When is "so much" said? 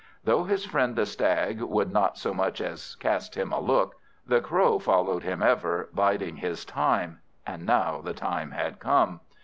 2.17-2.59